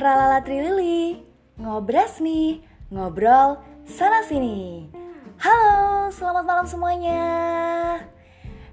[0.00, 1.20] Tralala Trilili,
[1.60, 4.88] ngobras nih, ngobrol sana sini.
[5.36, 7.24] Halo, selamat malam semuanya.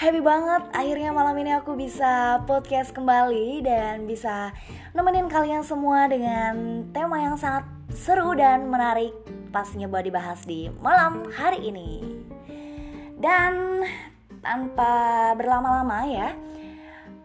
[0.00, 4.56] Happy banget akhirnya malam ini aku bisa podcast kembali dan bisa
[4.96, 9.12] nemenin kalian semua dengan tema yang sangat seru dan menarik
[9.52, 12.16] pastinya buat dibahas di malam hari ini.
[13.20, 13.84] Dan
[14.40, 16.32] tanpa berlama-lama ya,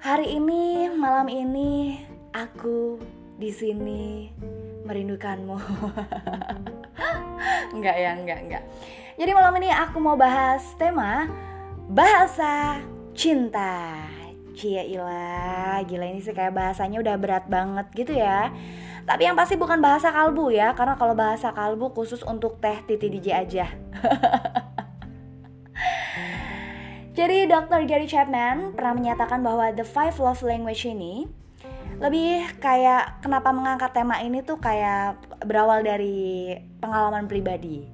[0.04, 2.04] hari ini malam ini
[2.36, 4.32] aku di sini
[4.88, 5.56] merindukanmu.
[7.76, 8.64] enggak ya, enggak, enggak.
[9.16, 11.28] Jadi malam ini aku mau bahas tema
[11.92, 12.80] bahasa
[13.16, 14.08] cinta.
[14.56, 18.56] Cia ilah, gila ini sih kayak bahasanya udah berat banget gitu ya.
[19.04, 23.12] Tapi yang pasti bukan bahasa kalbu ya, karena kalau bahasa kalbu khusus untuk teh titi
[23.12, 23.68] DJ aja.
[27.20, 27.88] Jadi Dr.
[27.88, 31.28] Gary Chapman pernah menyatakan bahwa the five love language ini
[32.00, 36.52] lebih kayak kenapa mengangkat tema ini tuh kayak berawal dari
[36.84, 37.88] pengalaman pribadi.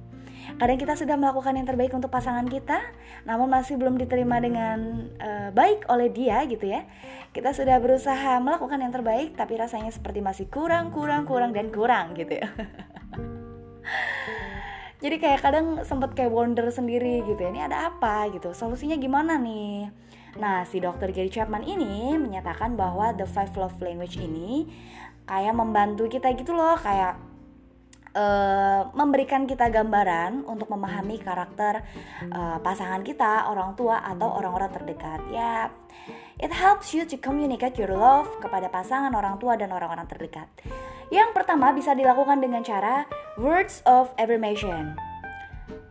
[0.58, 2.82] Kadang kita sudah melakukan yang terbaik untuk pasangan kita,
[3.22, 6.82] namun masih belum diterima dengan uh, baik oleh dia gitu ya.
[7.30, 12.18] Kita sudah berusaha melakukan yang terbaik, tapi rasanya seperti masih kurang, kurang, kurang dan kurang
[12.18, 12.50] gitu ya.
[15.02, 19.34] Jadi kayak kadang sempet kayak wonder sendiri gitu ya, ini ada apa gitu, solusinya gimana
[19.34, 19.90] nih?
[20.38, 24.70] Nah, si dokter Gary Chapman ini menyatakan bahwa the five love language ini
[25.26, 27.18] kayak membantu kita gitu loh, kayak
[28.14, 31.82] uh, memberikan kita gambaran untuk memahami karakter
[32.30, 35.20] uh, pasangan kita, orang tua atau orang-orang terdekat.
[35.34, 35.68] Ya,
[36.38, 40.48] it helps you to communicate your love kepada pasangan, orang tua dan orang-orang terdekat.
[41.12, 43.04] Yang pertama bisa dilakukan dengan cara
[43.36, 44.96] words of affirmation.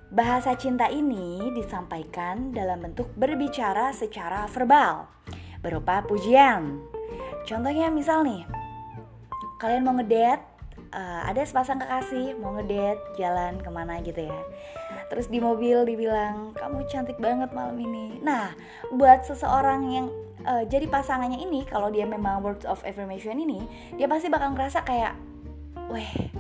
[0.10, 5.06] Bahasa cinta ini disampaikan dalam bentuk berbicara secara verbal,
[5.62, 6.82] berupa pujian.
[7.46, 8.50] Contohnya misal nih,
[9.62, 10.42] kalian mau ngedate,
[10.92, 14.40] uh, ada sepasang kekasih mau ngedate, jalan ke mana gitu ya.
[15.08, 18.20] Terus di mobil dibilang, kamu cantik banget malam ini.
[18.24, 18.56] Nah,
[18.92, 20.08] buat seseorang yang
[20.44, 23.64] uh, jadi pasangannya ini, kalau dia memang words of affirmation ini,
[23.96, 25.16] dia pasti bakal ngerasa kayak,
[25.92, 26.32] weh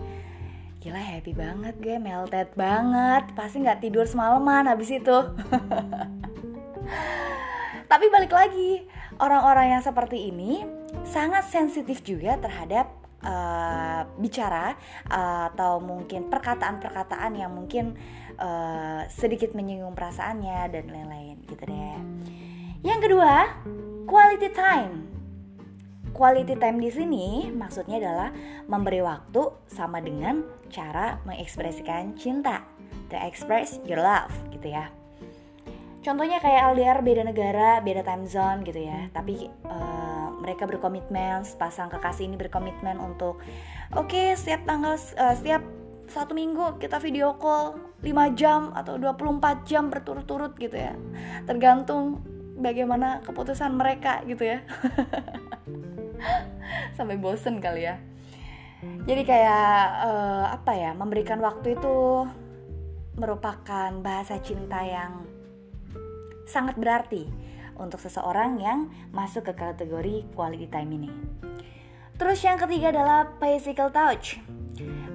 [0.81, 5.13] Gila happy banget gue, melted banget Pasti gak tidur semalaman habis itu
[7.91, 8.89] Tapi balik lagi
[9.21, 10.65] Orang-orang yang seperti ini
[11.05, 14.75] Sangat sensitif juga terhadap uh, Bicara
[15.09, 17.97] uh, Atau mungkin perkataan-perkataan yang mungkin
[18.37, 21.97] uh, Sedikit menyinggung perasaannya Dan lain-lain gitu deh
[22.85, 23.33] Yang kedua
[24.05, 25.11] Quality time
[26.11, 28.35] Quality time di sini maksudnya adalah
[28.67, 32.67] memberi waktu sama dengan cara mengekspresikan cinta.
[33.11, 34.91] To express your love gitu ya.
[36.03, 39.07] Contohnya kayak LDR beda negara, beda time zone gitu ya.
[39.15, 40.10] Tapi uh,
[40.51, 43.39] mereka berkomitmen, pasang kekasih ini berkomitmen untuk
[43.95, 45.63] oke okay, setiap tanggal uh, setiap
[46.11, 50.91] satu minggu kita video call 5 jam atau 24 jam berturut-turut gitu ya.
[51.47, 52.19] Tergantung
[52.59, 54.59] bagaimana keputusan mereka gitu ya.
[56.97, 57.97] sampai bosen kali ya
[59.05, 62.25] jadi kayak uh, apa ya memberikan waktu itu
[63.17, 65.25] merupakan bahasa cinta yang
[66.49, 67.29] sangat berarti
[67.77, 71.11] untuk seseorang yang masuk ke kategori quality time ini.
[72.21, 74.37] Terus yang ketiga adalah physical touch.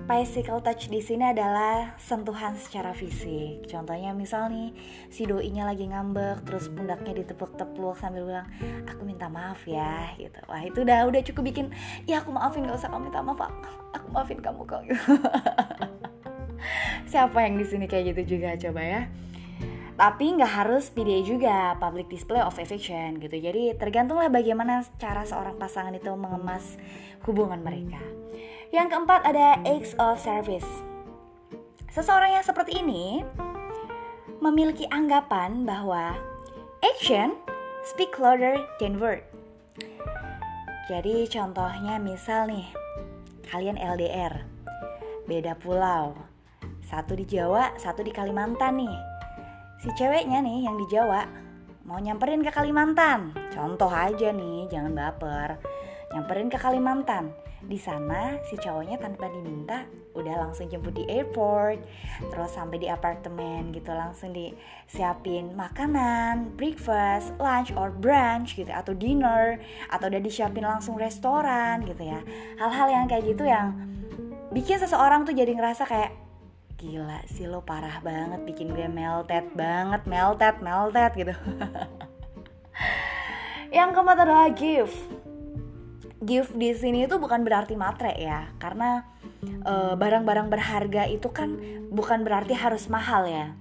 [0.07, 3.67] Physical touch di sini adalah sentuhan secara fisik.
[3.67, 4.71] Contohnya misal nih
[5.11, 8.47] si doinya lagi ngambek, terus pundaknya ditepuk-tepuk sambil bilang,
[8.87, 10.39] "Aku minta maaf ya." gitu.
[10.47, 11.67] Wah, itu udah udah cukup bikin,
[12.07, 13.51] "Ya, aku maafin, gak usah kamu minta maaf,
[13.95, 14.83] aku maafin kamu kok."
[17.11, 19.01] Siapa yang di sini kayak gitu juga coba ya?
[19.97, 23.33] Tapi nggak harus PDA juga, public display of affection gitu.
[23.41, 26.77] Jadi tergantunglah bagaimana cara seorang pasangan itu mengemas
[27.25, 27.97] hubungan mereka.
[28.69, 30.69] Yang keempat ada acts of service.
[31.89, 33.25] Seseorang yang seperti ini
[34.45, 36.13] memiliki anggapan bahwa
[36.85, 37.33] action
[37.89, 39.25] speak louder than word.
[40.93, 42.69] Jadi contohnya misal nih,
[43.49, 44.45] kalian LDR,
[45.25, 46.15] beda pulau,
[46.85, 49.16] satu di Jawa, satu di Kalimantan nih.
[49.83, 51.27] Si ceweknya nih yang di Jawa
[51.87, 53.31] mau nyamperin ke Kalimantan.
[53.55, 55.61] Contoh aja nih, jangan baper.
[56.13, 57.31] Nyamperin ke Kalimantan
[57.67, 61.83] di sana si cowoknya tanpa diminta udah langsung jemput di airport
[62.31, 69.59] terus sampai di apartemen gitu langsung disiapin makanan breakfast lunch or brunch gitu atau dinner
[69.91, 72.23] atau udah disiapin langsung restoran gitu ya
[72.61, 73.75] hal-hal yang kayak gitu yang
[74.55, 76.26] bikin seseorang tuh jadi ngerasa kayak
[76.77, 81.35] gila sih lo parah banget bikin gue melted banget melted melted gitu
[83.77, 84.97] yang keempat adalah gift
[86.23, 89.05] gift di sini itu bukan berarti matre ya, karena
[89.45, 91.61] eh, barang-barang uh, berharga itu kan
[91.93, 93.53] bukan berarti harus mahal ya.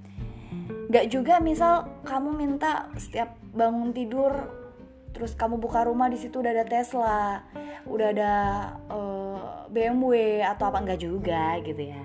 [0.90, 4.32] Gak juga misal kamu minta setiap bangun tidur
[5.16, 7.40] terus kamu buka rumah di situ udah ada Tesla,
[7.88, 8.34] udah ada
[8.92, 9.25] uh,
[9.70, 12.04] BMW atau apa enggak juga gitu ya.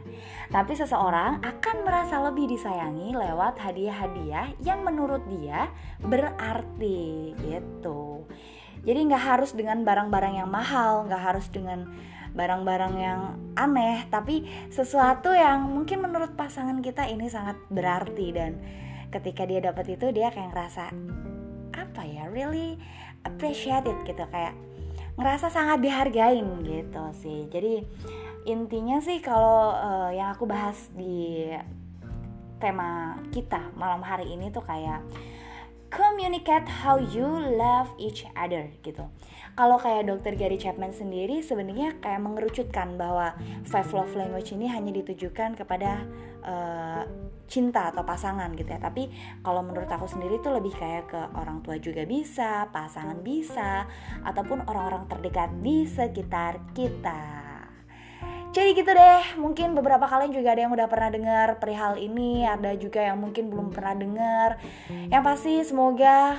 [0.50, 5.70] Tapi seseorang akan merasa lebih disayangi lewat hadiah-hadiah yang menurut dia
[6.02, 8.26] berarti gitu.
[8.80, 11.92] Jadi nggak harus dengan barang-barang yang mahal, nggak harus dengan
[12.32, 13.20] barang-barang yang
[13.58, 18.56] aneh, tapi sesuatu yang mungkin menurut pasangan kita ini sangat berarti dan
[19.10, 20.94] ketika dia dapat itu dia kayak ngerasa
[21.74, 22.78] apa ya really
[23.26, 24.54] appreciate it gitu kayak
[25.20, 27.44] ngerasa sangat dihargain gitu sih.
[27.52, 27.84] Jadi
[28.48, 31.44] intinya sih kalau uh, yang aku bahas di
[32.56, 35.04] tema kita malam hari ini tuh kayak
[35.90, 37.26] communicate how you
[37.58, 39.10] love each other gitu.
[39.58, 43.34] Kalau kayak dokter Gary Chapman sendiri sebenarnya kayak mengerucutkan bahwa
[43.66, 46.06] five love language ini hanya ditujukan kepada
[46.46, 47.02] uh,
[47.50, 48.78] cinta atau pasangan gitu ya.
[48.78, 49.10] Tapi
[49.42, 53.90] kalau menurut aku sendiri tuh lebih kayak ke orang tua juga bisa, pasangan bisa,
[54.22, 57.49] ataupun orang-orang terdekat di sekitar kita.
[58.50, 62.74] Jadi gitu deh, mungkin beberapa kalian juga ada yang udah pernah dengar perihal ini, ada
[62.74, 64.58] juga yang mungkin belum pernah dengar.
[64.90, 66.34] Yang pasti semoga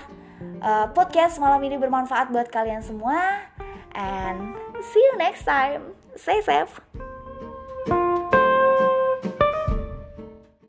[0.59, 3.47] uh, podcast malam ini bermanfaat buat kalian semua.
[3.95, 5.95] And see you next time.
[6.19, 6.83] Stay safe.